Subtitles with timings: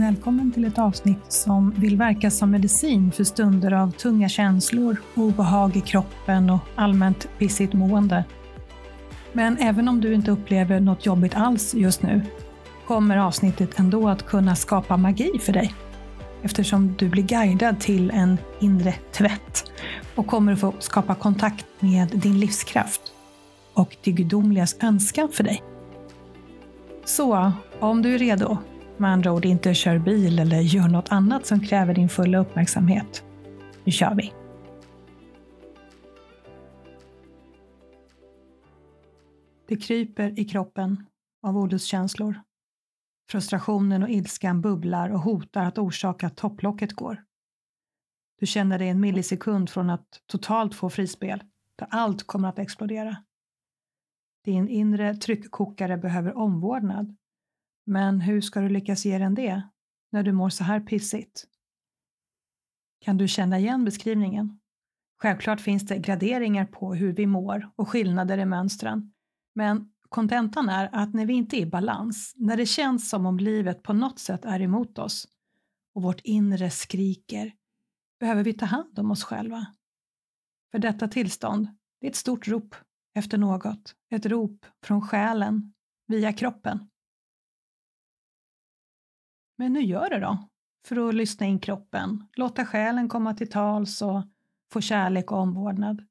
[0.00, 5.76] Välkommen till ett avsnitt som vill verka som medicin för stunder av tunga känslor, obehag
[5.76, 8.24] i kroppen och allmänt pissigt mående.
[9.32, 12.22] Men även om du inte upplever något jobbigt alls just nu,
[12.86, 15.74] kommer avsnittet ändå att kunna skapa magi för dig.
[16.42, 19.72] Eftersom du blir guidad till en inre tvätt
[20.14, 23.00] och kommer att få skapa kontakt med din livskraft
[23.74, 25.62] och det gudomligas önskan för dig.
[27.04, 28.58] Så, om du är redo,
[29.00, 33.24] med andra ord inte kör bil eller gör något annat som kräver din fulla uppmärksamhet.
[33.84, 34.32] Nu kör vi!
[39.68, 41.06] Det kryper i kroppen
[41.42, 42.40] av olustkänslor.
[43.30, 47.24] Frustrationen och ilskan bubblar och hotar att orsaka att topplocket går.
[48.40, 51.42] Du känner dig en millisekund från att totalt få frispel,
[51.76, 53.16] där allt kommer att explodera.
[54.44, 57.16] Din inre tryckkokare behöver omvårdnad
[57.90, 59.62] men hur ska du lyckas ge den det
[60.12, 61.44] när du mår så här pissigt?
[63.00, 64.60] Kan du känna igen beskrivningen?
[65.22, 69.12] Självklart finns det graderingar på hur vi mår och skillnader i mönstren.
[69.54, 73.38] Men kontentan är att när vi inte är i balans, när det känns som om
[73.38, 75.28] livet på något sätt är emot oss
[75.94, 77.52] och vårt inre skriker,
[78.20, 79.66] behöver vi ta hand om oss själva.
[80.72, 81.68] För detta tillstånd,
[82.00, 82.74] det är ett stort rop
[83.14, 85.72] efter något, ett rop från själen
[86.06, 86.89] via kroppen.
[89.60, 90.48] Men hur gör du då,
[90.86, 94.22] för att lyssna in kroppen, låta själen komma till tals och
[94.72, 96.06] få kärlek och omvårdnad.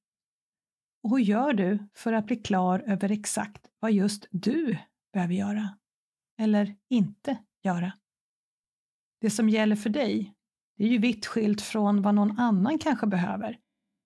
[1.03, 4.77] Och hur gör du för att bli klar över exakt vad just du
[5.13, 5.69] behöver göra?
[6.37, 7.93] Eller inte göra?
[9.21, 10.33] Det som gäller för dig,
[10.77, 13.57] det är ju vitt skilt från vad någon annan kanske behöver.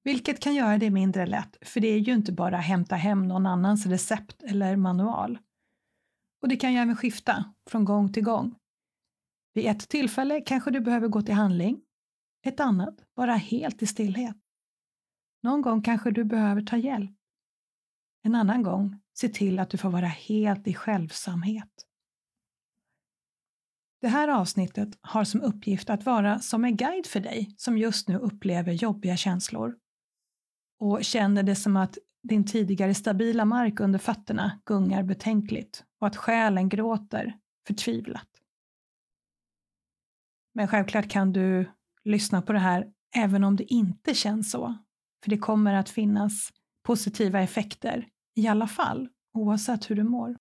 [0.03, 3.45] Vilket kan göra det mindre lätt, för det är ju inte bara hämta hem någon
[3.45, 5.39] annans recept eller manual.
[6.41, 8.55] Och det kan ju även skifta från gång till gång.
[9.53, 11.81] Vid ett tillfälle kanske du behöver gå till handling,
[12.45, 14.37] ett annat vara helt i stillhet.
[15.43, 17.11] Någon gång kanske du behöver ta hjälp.
[18.23, 21.87] En annan gång se till att du får vara helt i självsamhet.
[24.01, 28.07] Det här avsnittet har som uppgift att vara som en guide för dig som just
[28.07, 29.75] nu upplever jobbiga känslor
[30.79, 36.15] och känner det som att din tidigare stabila mark under fötterna gungar betänkligt och att
[36.15, 37.37] själen gråter
[37.67, 38.32] förtvivlat.
[40.53, 41.71] Men självklart kan du
[42.03, 44.77] lyssna på det här även om det inte känns så.
[45.23, 46.49] För det kommer att finnas
[46.83, 50.37] positiva effekter i alla fall, oavsett hur du mår.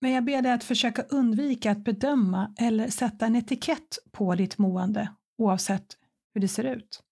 [0.00, 4.58] Men jag ber dig att försöka undvika att bedöma eller sätta en etikett på ditt
[4.58, 5.96] mående, oavsett
[6.34, 7.02] hur det ser ut.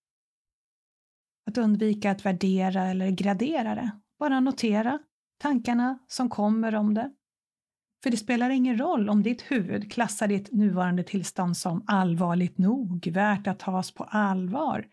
[1.46, 3.90] Att undvika att värdera eller gradera det.
[4.18, 4.98] Bara notera
[5.38, 7.12] tankarna som kommer om det
[8.02, 13.06] för det spelar ingen roll om ditt huvud klassar ditt nuvarande tillstånd som allvarligt nog,
[13.06, 14.86] värt att tas på allvar.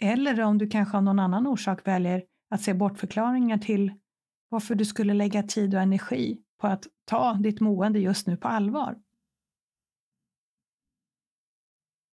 [0.00, 3.92] Eller om du kanske av någon annan orsak väljer att se bortförklaringar till
[4.48, 8.48] varför du skulle lägga tid och energi på att ta ditt mående just nu på
[8.48, 8.98] allvar.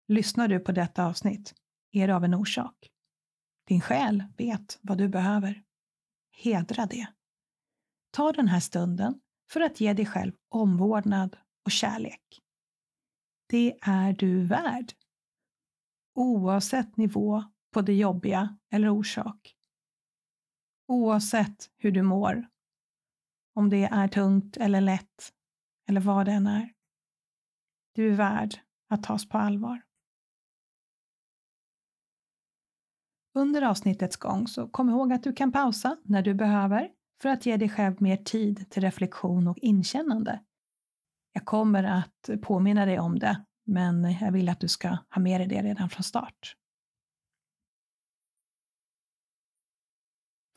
[0.07, 1.53] Lyssnar du på detta avsnitt
[1.91, 2.89] är det av en orsak.
[3.67, 5.63] Din själ vet vad du behöver.
[6.31, 7.07] Hedra det.
[8.11, 9.19] Ta den här stunden
[9.51, 12.41] för att ge dig själv omvårdnad och kärlek.
[13.49, 14.93] Det är du värd.
[16.15, 19.55] Oavsett nivå på det jobbiga eller orsak.
[20.87, 22.47] Oavsett hur du mår.
[23.55, 25.33] Om det är tungt eller lätt
[25.89, 26.73] eller vad det än är.
[27.91, 28.55] Du är värd
[28.89, 29.81] att tas på allvar.
[33.35, 36.91] Under avsnittets gång så kom ihåg att du kan pausa när du behöver
[37.23, 40.43] för att ge dig själv mer tid till reflektion och inkännande.
[41.33, 45.39] Jag kommer att påminna dig om det, men jag vill att du ska ha med
[45.41, 46.55] dig det redan från start.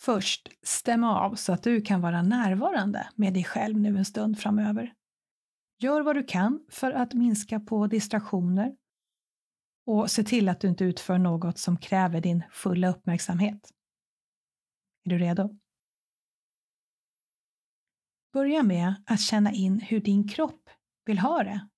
[0.00, 4.38] Först, stäm av så att du kan vara närvarande med dig själv nu en stund
[4.38, 4.94] framöver.
[5.78, 8.76] Gör vad du kan för att minska på distraktioner
[9.86, 13.70] och se till att du inte utför något som kräver din fulla uppmärksamhet.
[15.04, 15.58] Är du redo?
[18.37, 20.71] Börja med att känna in hur din kropp
[21.05, 21.69] vill ha det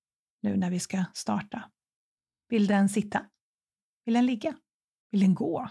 [0.41, 1.71] nu när vi ska starta?
[2.49, 3.25] Vill den sitta?
[4.05, 4.55] Vill den ligga?
[5.11, 5.69] Vill den gå?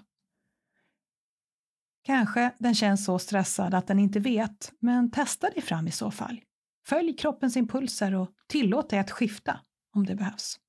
[2.02, 6.10] Kanske den känns så stressad att den inte vet, men testa dig fram i så
[6.10, 6.40] fall.
[6.86, 9.60] Följ kroppens impulser och tillåt dig att skifta
[9.94, 10.60] om det behövs.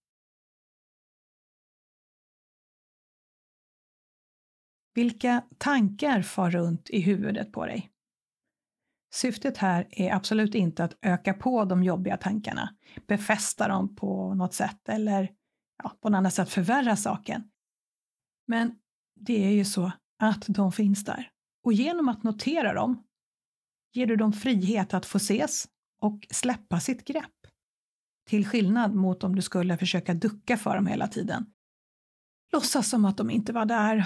[4.93, 7.91] Vilka tankar far runt i huvudet på dig?
[9.11, 12.75] Syftet här är absolut inte att öka på de jobbiga tankarna,
[13.07, 15.31] befästa dem på något sätt eller
[15.83, 17.43] ja, på något annat sätt förvärra saken.
[18.47, 18.75] Men
[19.15, 21.31] det är ju så att de finns där.
[21.63, 23.03] Och genom att notera dem
[23.93, 25.67] ger du dem frihet att få ses
[26.01, 27.25] och släppa sitt grepp.
[28.27, 31.45] Till skillnad mot om du skulle försöka ducka för dem hela tiden.
[32.51, 34.05] Låtsas som att de inte var där.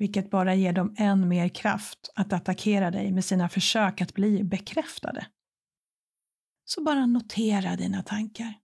[0.00, 4.44] Vilket bara ger dem än mer kraft att attackera dig med sina försök att bli
[4.44, 5.26] bekräftade.
[6.64, 8.54] Så bara notera dina tankar.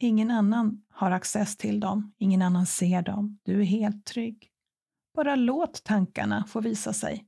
[0.00, 3.38] Ingen annan har access till dem, ingen annan ser dem.
[3.42, 4.50] Du är helt trygg.
[5.14, 7.26] Bara låt tankarna få visa sig,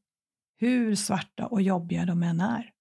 [0.57, 2.73] hur svarta och jobbiga de än är.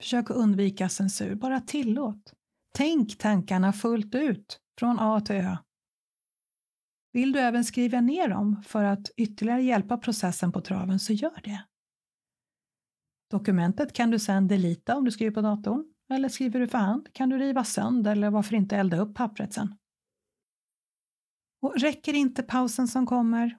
[0.00, 2.32] Försök att undvika censur, bara tillåt.
[2.74, 5.56] Tänk tankarna fullt ut, från A till Ö.
[7.16, 11.40] Vill du även skriva ner dem för att ytterligare hjälpa processen på traven, så gör
[11.44, 11.64] det.
[13.30, 17.08] Dokumentet kan du sedan delita om du skriver på datorn, eller skriver du för hand
[17.12, 19.74] kan du riva sönder eller varför inte elda upp pappret sen.
[21.62, 23.58] Och räcker inte pausen som kommer,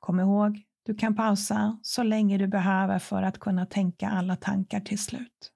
[0.00, 4.80] kom ihåg, du kan pausa så länge du behöver för att kunna tänka alla tankar
[4.80, 5.52] till slut.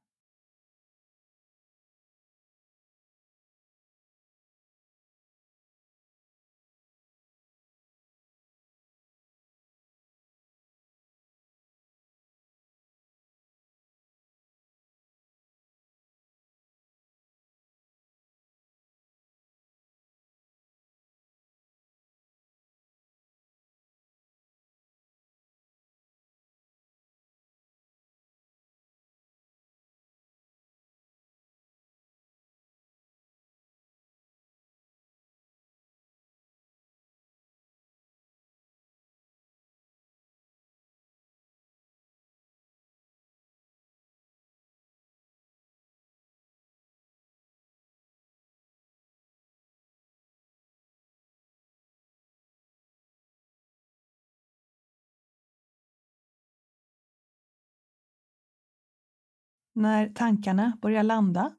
[59.75, 61.57] När tankarna börjar landa,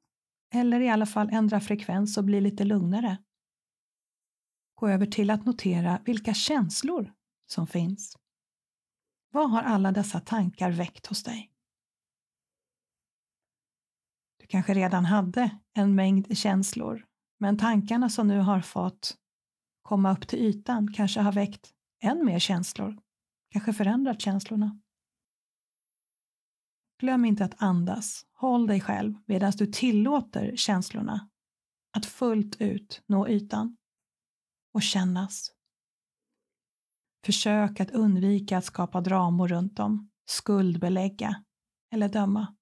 [0.54, 3.18] eller i alla fall ändra frekvens och bli lite lugnare.
[4.76, 7.14] Gå över till att notera vilka känslor
[7.46, 8.18] som finns.
[9.32, 11.52] Vad har alla dessa tankar väckt hos dig?
[14.40, 17.06] Du kanske redan hade en mängd känslor,
[17.40, 19.18] men tankarna som nu har fått
[19.82, 21.74] komma upp till ytan kanske har väckt
[22.04, 22.98] än mer känslor,
[23.52, 24.80] kanske förändrat känslorna.
[27.02, 28.26] Glöm inte att andas.
[28.34, 31.30] Håll dig själv medan du tillåter känslorna
[31.98, 33.78] att fullt ut nå ytan
[34.74, 35.52] och kännas.
[37.26, 41.44] Försök att undvika att skapa dramor runt dem, skuldbelägga
[41.92, 42.56] eller döma.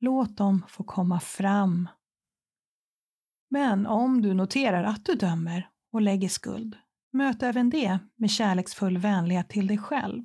[0.00, 1.88] Låt dem få komma fram.
[3.50, 6.76] Men om du noterar att du dömer och lägger skuld,
[7.12, 10.24] möt även det med kärleksfull vänlighet till dig själv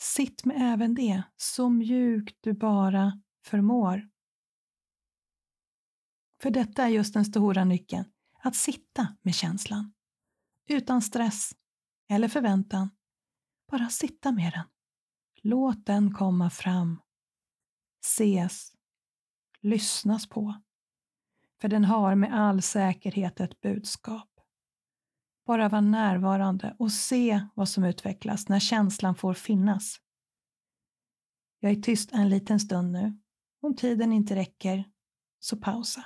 [0.00, 4.08] Sitt med även det, så mjukt du bara förmår.
[6.42, 8.04] För detta är just den stora nyckeln,
[8.38, 9.92] att sitta med känslan.
[10.68, 11.52] Utan stress
[12.08, 12.90] eller förväntan.
[13.70, 14.64] Bara sitta med den.
[15.42, 17.00] Låt den komma fram.
[18.04, 18.72] Ses.
[19.60, 20.62] Lyssnas på.
[21.60, 24.33] För den har med all säkerhet ett budskap.
[25.46, 29.96] Bara vara närvarande och se vad som utvecklas när känslan får finnas.
[31.60, 33.18] Jag är tyst en liten stund nu.
[33.62, 34.84] Om tiden inte räcker,
[35.40, 36.04] så pausa.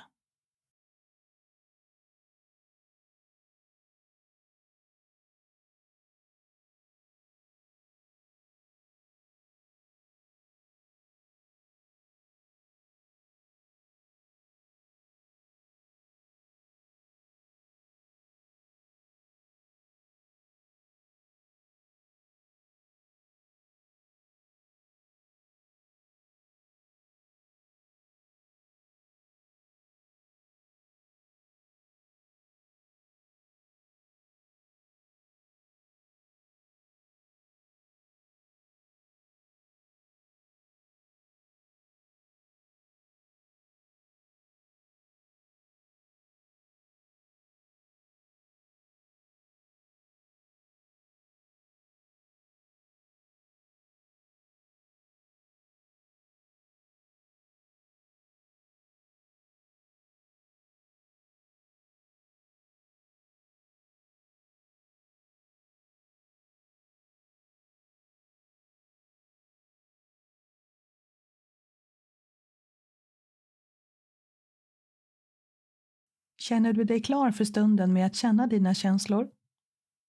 [76.49, 79.31] Känner du dig klar för stunden med att känna dina känslor?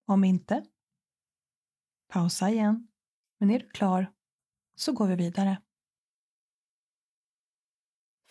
[0.06, 0.64] Om inte,
[2.09, 2.88] pausa igen.
[3.38, 4.12] Men är du klar
[4.75, 5.62] så går vi vidare.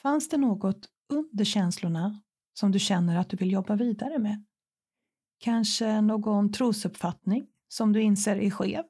[0.02, 2.22] Fanns det något under känslorna
[2.54, 4.46] som du känner att du vill jobba vidare med?
[5.38, 8.84] Kanske någon trosuppfattning som du inser är skev?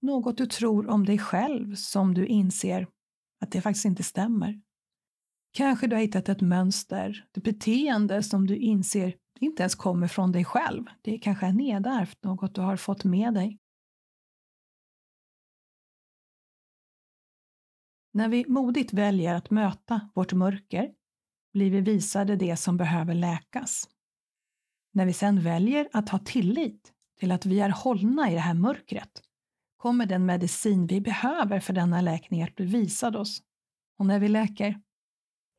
[0.00, 2.86] Något du tror om dig själv som du inser
[3.40, 4.62] att det faktiskt inte stämmer?
[5.52, 10.32] Kanske du har hittat ett mönster, ett beteende som du inser inte ens kommer från
[10.32, 10.84] dig själv.
[11.02, 13.58] Det kanske är nedärvt, något du har fått med dig.
[18.14, 20.94] När vi modigt väljer att möta vårt mörker
[21.52, 23.88] blir vi visade det som behöver läkas.
[24.92, 28.54] När vi sedan väljer att ha tillit till att vi är hållna i det här
[28.54, 29.22] mörkret
[29.76, 33.42] kommer den medicin vi behöver för denna läkning att bli visad oss.
[33.98, 34.80] Och när vi läker,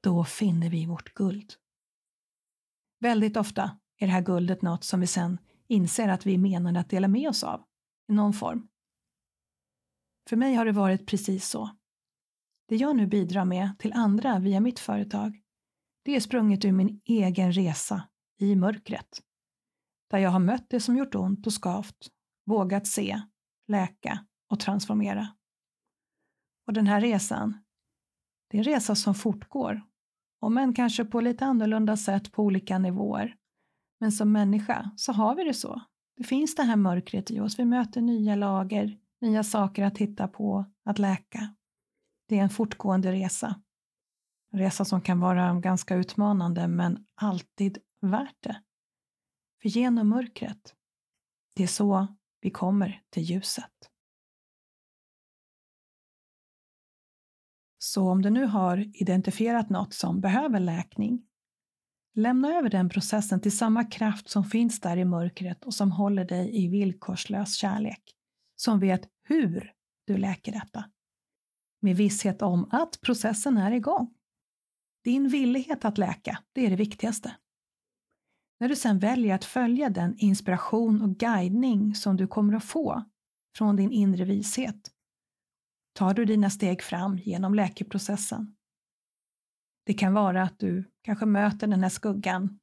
[0.03, 1.53] då finner vi vårt guld.
[2.99, 6.79] Väldigt ofta är det här guldet något som vi sen inser att vi är menade
[6.79, 7.63] att dela med oss av
[8.09, 8.67] i någon form.
[10.29, 11.69] För mig har det varit precis så.
[12.67, 15.41] Det jag nu bidrar med till andra via mitt företag,
[16.03, 19.21] det är sprunget ur min egen resa i mörkret.
[20.09, 22.07] Där jag har mött det som gjort ont och skavt,
[22.45, 23.21] vågat se,
[23.67, 25.27] läka och transformera.
[26.67, 27.63] Och den här resan,
[28.49, 29.81] det är en resa som fortgår,
[30.43, 33.35] om än kanske på lite annorlunda sätt på olika nivåer.
[33.99, 35.81] Men som människa så har vi det så.
[36.17, 37.59] Det finns det här mörkret i oss.
[37.59, 41.55] Vi möter nya lager, nya saker att titta på, att läka.
[42.29, 43.61] Det är en fortgående resa.
[44.51, 48.61] En resa som kan vara ganska utmanande men alltid värt det.
[49.61, 50.75] För genom mörkret,
[51.55, 52.07] det är så
[52.41, 53.92] vi kommer till ljuset.
[57.93, 61.25] Så om du nu har identifierat något som behöver läkning,
[62.15, 66.25] lämna över den processen till samma kraft som finns där i mörkret och som håller
[66.25, 68.03] dig i villkorslös kärlek,
[68.55, 69.71] som vet hur
[70.07, 70.85] du läker detta
[71.81, 74.13] med visshet om att processen är igång.
[75.03, 77.35] Din villighet att läka, det är det viktigaste.
[78.59, 83.03] När du sedan väljer att följa den inspiration och guidning som du kommer att få
[83.57, 84.93] från din inre vishet,
[85.93, 88.55] tar du dina steg fram genom läkeprocessen.
[89.85, 92.59] Det kan vara att du kanske möter den här skuggan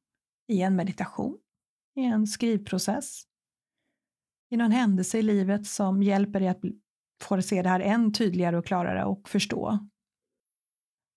[0.47, 1.37] i en meditation,
[1.95, 3.23] i en skrivprocess,
[4.49, 6.61] i någon händelse i livet som hjälper dig att
[7.21, 9.87] få se det här än tydligare och klarare och förstå.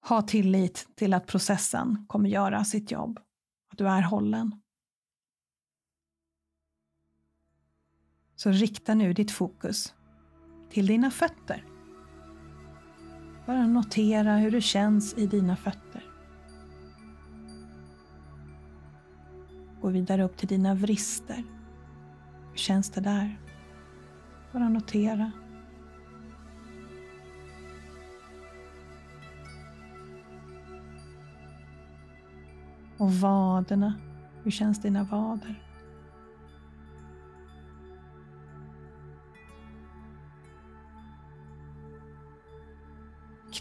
[0.09, 3.21] Ha tillit till att processen kommer göra sitt jobb,
[3.73, 4.61] att du är hållen.
[8.37, 9.95] Så rikta nu ditt fokus
[10.71, 11.74] till dina fötter.
[13.47, 16.05] Bara notera hur det känns i dina fötter.
[19.81, 21.45] Gå vidare upp till dina vrister.
[22.51, 23.39] Hur känns det där?
[24.53, 25.33] Bara notera.
[32.99, 33.95] Och vaderna.
[34.43, 35.74] Hur känns dina vader?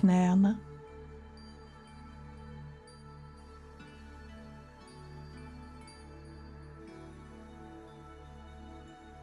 [0.04, 0.56] Knäna.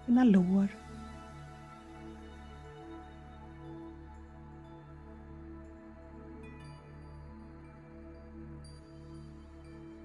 [0.06, 0.68] Dina lår.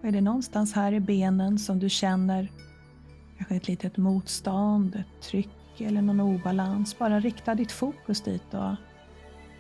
[0.02, 2.52] Är det någonstans här i benen som du känner
[3.38, 7.00] kanske ett litet motstånd, ett tryck eller någon obalans?
[7.00, 8.76] Bara rikta ditt fokus dit och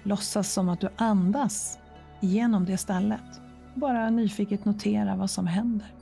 [0.06, 1.80] låtsas som att du andas
[2.20, 3.42] genom det stället.
[3.74, 5.94] Bara nyfiket notera vad som händer.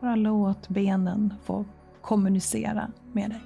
[0.00, 1.64] Bara låt benen få
[2.00, 3.40] kommunicera med dig.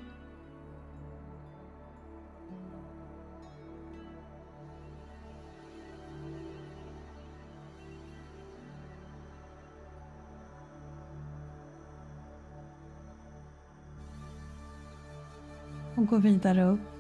[15.97, 16.92] och gå vidare upp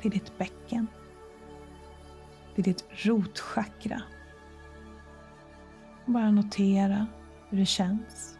[0.00, 0.86] till ditt bäcken,
[2.54, 4.02] till ditt rotchakra.
[6.06, 7.06] Bara notera
[7.48, 8.38] hur det känns.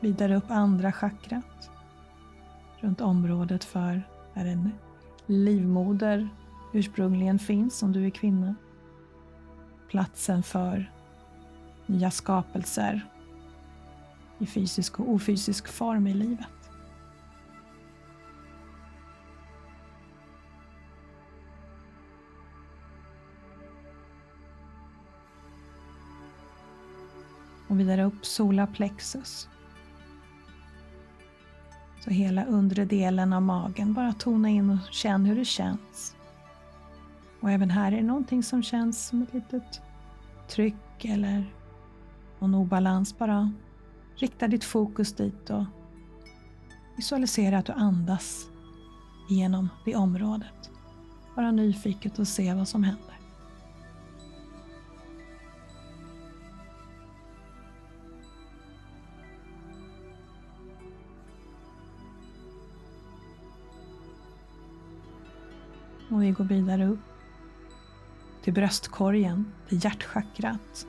[0.00, 1.70] Vidare upp andra chakrat
[2.80, 4.02] runt området för
[4.34, 4.72] där en
[5.26, 6.28] livmoder
[6.72, 8.54] ursprungligen finns om du är kvinna.
[9.88, 10.92] Platsen för
[11.86, 13.06] nya skapelser,
[14.38, 16.46] i fysisk och ofysisk form i livet.
[27.68, 29.48] Och vidare upp solarplexus.
[32.04, 36.17] Så hela undre delen av magen, bara tona in och känn hur det känns.
[37.40, 39.82] Och även här är det någonting som känns som ett litet
[40.48, 41.44] tryck eller
[42.38, 43.18] någon obalans.
[43.18, 43.52] Bara
[44.16, 45.64] rikta ditt fokus dit och
[46.96, 48.46] visualisera att du andas
[49.28, 50.70] genom det området.
[51.36, 53.14] Bara nyfiket och se vad som händer.
[66.10, 67.07] Och vi går vidare upp
[68.48, 70.86] till bröstkorgen, till hjärtchakrat.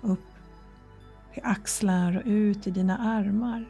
[0.00, 0.24] Upp
[1.34, 3.66] till axlar och ut i dina armar.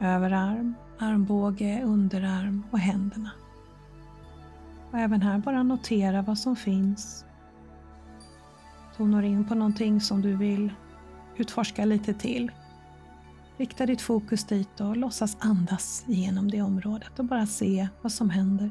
[0.00, 3.30] Överarm, armbåge, underarm och händerna.
[4.90, 7.24] Och även här bara notera vad som finns.
[8.96, 10.72] Tonar in på någonting som du vill
[11.36, 12.50] utforska lite till.
[13.56, 18.30] Rikta ditt fokus dit och låtsas andas genom det området och bara se vad som
[18.30, 18.70] händer.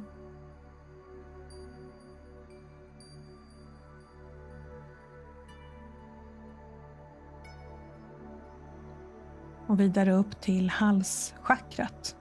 [9.68, 12.16] Och vidare upp till halschakrat.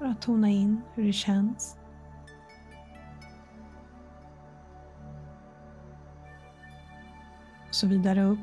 [0.00, 1.78] Bara tona in hur det känns.
[7.68, 8.38] Och så vidare upp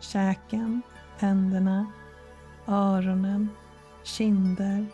[0.00, 0.82] käken,
[1.18, 1.86] tänderna,
[2.66, 3.48] öronen,
[4.04, 4.86] kinder,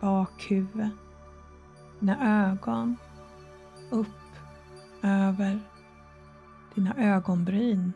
[0.00, 0.90] bakhuvud,
[2.00, 2.96] dina ögon,
[3.90, 4.06] upp,
[5.02, 5.60] över,
[6.74, 7.92] dina ögonbryn,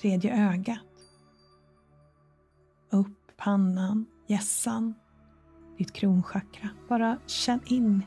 [0.00, 0.78] tredje ögat,
[2.90, 4.94] upp pannan, hjässan,
[5.78, 6.68] ditt kronchakra.
[6.88, 8.02] Bara känn in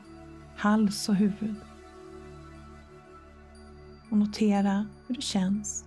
[0.56, 1.54] hals och huvud.
[4.10, 5.84] Och notera hur det känns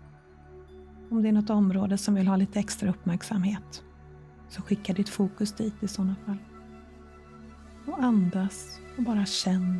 [1.09, 3.83] om det är något område som vill ha lite extra uppmärksamhet,
[4.49, 6.37] så skicka ditt fokus dit i sådana fall.
[7.87, 9.79] Och andas och bara känn.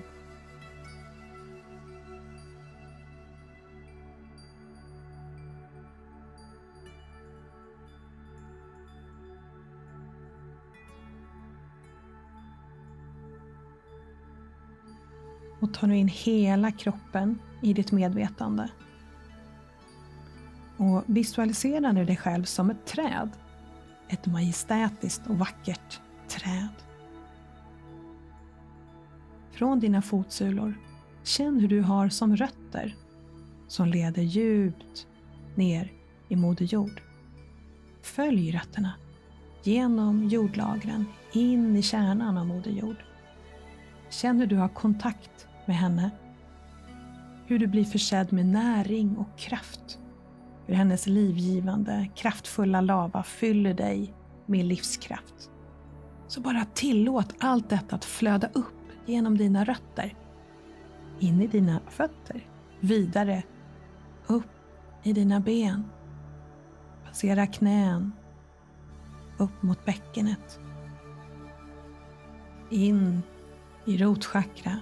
[15.76, 18.70] Tar ta nu in hela kroppen i ditt medvetande.
[20.78, 23.30] Och visualisera nu dig själv som ett träd.
[24.08, 26.74] Ett majestätiskt och vackert träd.
[29.52, 30.74] Från dina fotsulor,
[31.24, 32.96] känn hur du har som rötter
[33.68, 35.08] som leder djupt
[35.56, 35.92] ner
[36.30, 37.02] i Moder Jord.
[38.02, 38.94] Följ rötterna
[39.64, 42.98] genom jordlagren in i kärnan av Moder Jord.
[44.10, 46.12] Känn hur du har kontakt med henne.
[47.46, 50.00] Hur du blir försedd med näring och kraft.
[50.66, 54.14] Hur hennes livgivande, kraftfulla lava fyller dig
[54.46, 55.52] med livskraft.
[56.28, 60.16] Så bara tillåt allt detta att flöda upp genom dina rötter,
[61.20, 62.48] in i dina fötter,
[62.80, 63.44] vidare.
[64.28, 64.50] Upp
[65.04, 65.84] i dina ben,
[67.06, 68.12] passera knän,
[69.38, 70.60] upp mot bäckenet,
[72.70, 73.22] in
[73.86, 74.80] i rotchakra,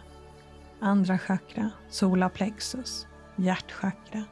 [0.83, 4.23] andra chakra, solarplexus, hjärtchakra,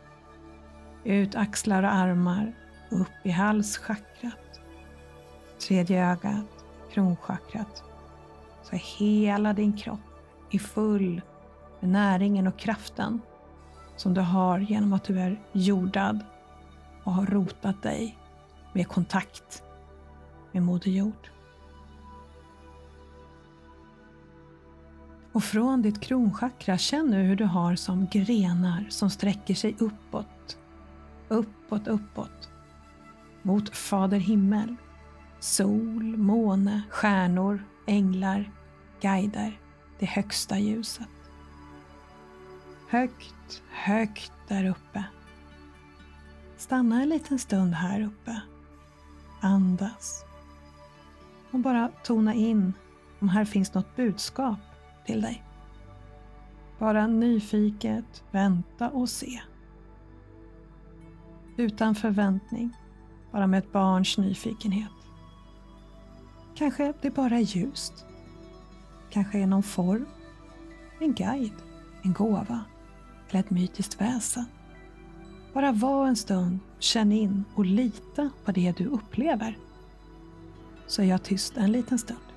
[1.04, 2.54] ut axlar och armar,
[2.90, 4.62] upp i halschakrat,
[5.68, 7.84] tredje ögat, kronchakrat.
[8.64, 10.00] Så hela din kropp
[10.52, 11.22] är full
[11.80, 13.22] med näringen och kraften
[13.96, 16.20] som du har genom att du är jordad
[17.04, 18.18] och har rotat dig
[18.74, 19.64] med kontakt
[20.52, 21.30] med Moder Jord.
[25.32, 30.58] Och från ditt kronchakra, känn nu hur du har som grenar som sträcker sig uppåt
[31.32, 32.50] uppåt, uppåt.
[33.41, 34.76] Mot Fader himmel.
[35.39, 38.52] Sol, måne, stjärnor, änglar,
[39.02, 39.60] guider,
[40.00, 41.08] det högsta ljuset.
[42.88, 45.04] Högt, högt där uppe.
[46.58, 48.41] Stanna en liten stund här uppe.
[49.41, 50.24] Andas.
[51.52, 52.74] Och bara tona in
[53.20, 54.60] om här finns något budskap
[55.06, 55.44] till dig.
[56.80, 59.42] Bara nyfiket vänta och se
[61.58, 62.78] utan förväntning,
[63.32, 64.92] bara med ett barns nyfikenhet.
[66.56, 68.06] Kanske det bara är ljust.
[69.10, 70.06] Kanske är någon form,
[71.00, 71.62] en guide,
[72.04, 72.60] en gåva
[73.30, 74.46] eller ett mytiskt väsen.
[75.54, 79.58] Bara var en stund, känn in och lita på det du upplever.
[80.88, 82.31] Så är jag tyst en liten stund.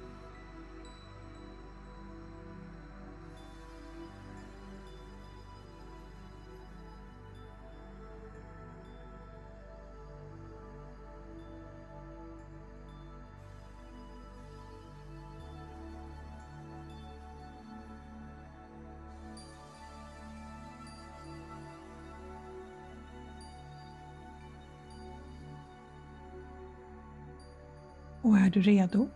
[28.25, 29.09] Och är du redo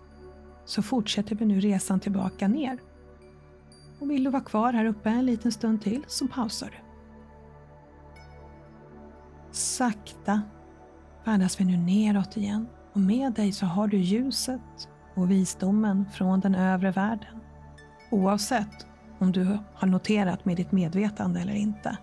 [0.65, 2.79] så fortsätter vi nu resan tillbaka ner.
[4.01, 6.77] Och vill du vara kvar här uppe en liten stund till så pausar du.
[9.51, 10.43] Sakta
[11.25, 16.41] färdas vi nu neråt igen och med dig så har du ljuset och visdomen från
[16.41, 17.41] den övre världen.
[18.11, 18.87] Oavsett
[19.19, 21.97] om du har noterat med ditt medvetande eller inte,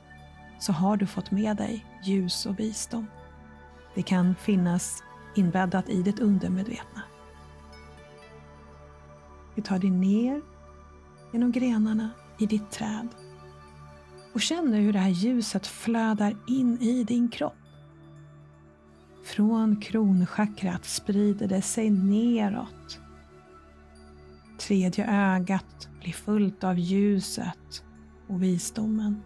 [0.59, 3.07] så har du fått med dig ljus och visdom.
[3.95, 5.03] Det kan finnas
[5.35, 7.01] inbäddat i ditt undermedvetna.
[9.55, 10.41] Vi tar dig ner
[11.31, 13.07] genom grenarna i ditt träd
[14.33, 17.53] och känner hur det här ljuset flödar in i din kropp.
[19.23, 22.99] Från kronchakrat sprider det sig neråt.
[24.59, 27.83] Tredje ögat blir fullt av ljuset
[28.27, 29.21] och visdomen.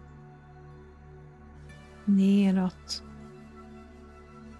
[2.04, 3.02] Neråt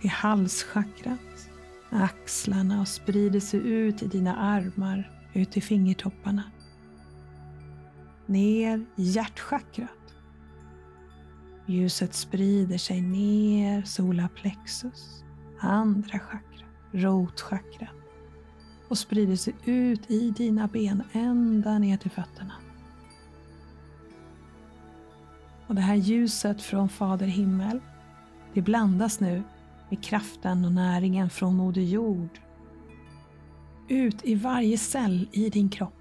[0.01, 1.51] till halschakrat,
[1.91, 6.43] axlarna och sprider sig ut i dina armar, ut i fingertopparna.
[8.27, 9.91] Ner i hjärtchakrat.
[11.67, 15.25] Ljuset sprider sig ner solarplexus,
[15.61, 17.91] andra chakrat, rotchakrat
[18.89, 22.55] och sprider sig ut i dina ben ända ner till fötterna.
[25.67, 27.81] Och det här ljuset från Fader himmel,
[28.55, 29.43] det blandas nu
[29.91, 32.41] med kraften och näringen från Moder Jord.
[33.89, 35.95] Ut i varje cell i din kropp.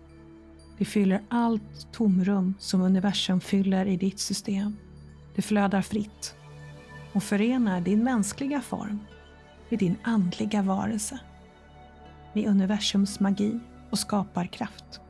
[0.77, 4.75] Det fyller allt tomrum som universum fyller i ditt system.
[5.35, 6.35] Det flödar fritt
[7.13, 8.99] och förenar din mänskliga form
[9.69, 11.19] med din andliga varelse,
[12.33, 15.01] med universums magi och skaparkraft.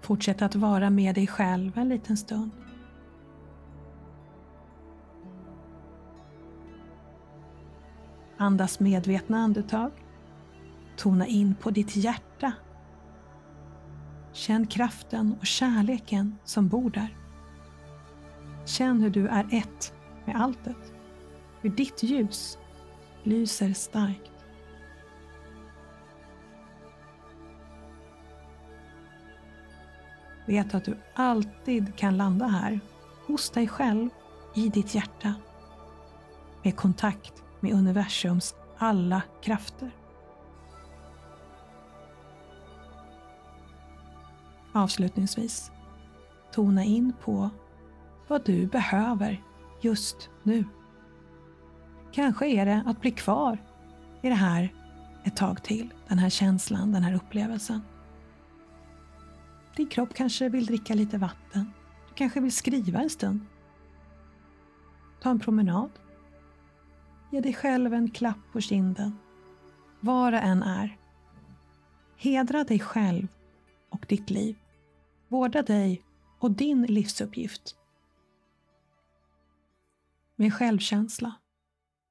[0.00, 2.50] Fortsätt att vara med dig själv en liten stund.
[8.42, 9.90] Andas medvetna andetag.
[10.96, 12.52] Tona in på ditt hjärta.
[14.32, 17.16] Känn kraften och kärleken som bor där.
[18.64, 19.92] Känn hur du är ett
[20.24, 20.92] med alltet.
[21.60, 22.58] Hur ditt ljus
[23.22, 24.30] lyser starkt.
[30.46, 32.80] Vet att du alltid kan landa här,
[33.26, 34.08] hos dig själv,
[34.54, 35.34] i ditt hjärta.
[36.62, 39.90] Med kontakt med universums alla krafter.
[44.72, 45.70] Avslutningsvis,
[46.52, 47.50] tona in på
[48.28, 49.42] vad du behöver
[49.80, 50.64] just nu.
[52.12, 53.58] Kanske är det att bli kvar
[54.22, 54.74] i det här
[55.24, 57.80] ett tag till, den här känslan, den här upplevelsen.
[59.76, 61.72] Din kropp kanske vill dricka lite vatten.
[62.08, 63.40] Du kanske vill skriva en stund.
[65.22, 65.90] Ta en promenad.
[67.32, 69.18] Ge dig själv en klapp på kinden.
[70.00, 70.98] Vad det än är.
[72.16, 73.28] Hedra dig själv
[73.88, 74.56] och ditt liv.
[75.28, 76.02] Vårda dig
[76.38, 77.76] och din livsuppgift.
[80.36, 81.34] Med självkänsla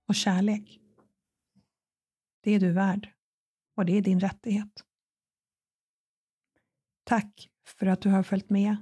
[0.07, 0.79] och kärlek.
[2.43, 3.09] Det är du värd
[3.75, 4.83] och det är din rättighet.
[7.03, 8.75] Tack för att du har följt med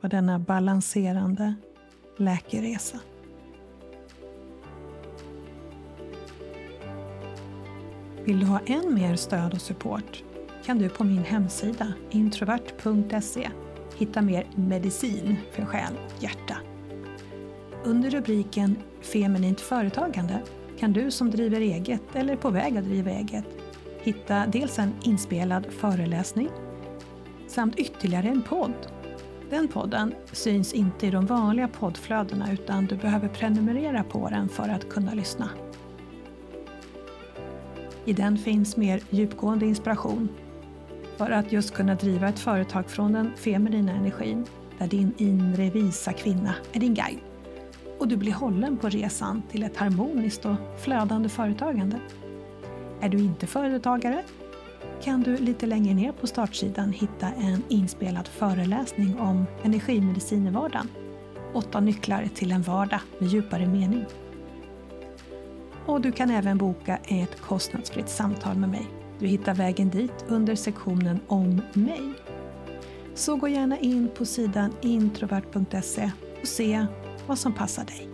[0.00, 1.54] på denna balanserande
[2.18, 3.00] läkeresa.
[8.24, 10.22] Vill du ha än mer stöd och support
[10.64, 13.50] kan du på min hemsida introvert.se
[13.96, 16.56] hitta mer medicin för själ och hjärta.
[17.84, 20.42] Under rubriken Feminint företagande
[20.78, 23.44] kan du som driver eget eller är på väg att driva eget
[24.04, 26.48] hitta dels en inspelad föreläsning
[27.48, 28.86] samt ytterligare en podd.
[29.50, 34.68] Den podden syns inte i de vanliga poddflödena utan du behöver prenumerera på den för
[34.68, 35.48] att kunna lyssna.
[38.04, 40.28] I den finns mer djupgående inspiration
[41.16, 44.46] för att just kunna driva ett företag från den feminina energin
[44.78, 47.20] där din inre visa kvinna är din guide
[47.98, 52.00] och du blir hållen på resan till ett harmoniskt och flödande företagande.
[53.00, 54.22] Är du inte företagare
[55.02, 60.88] kan du lite längre ner på startsidan hitta en inspelad föreläsning om energimedicin i vardagen.
[61.54, 64.04] Åtta nycklar till en vardag med djupare mening.
[65.86, 68.86] Och du kan även boka ett kostnadsfritt samtal med mig.
[69.18, 72.12] Du hittar vägen dit under sektionen Om mig.
[73.14, 76.86] Så gå gärna in på sidan introvert.se och se
[77.26, 78.13] vad som passar dig.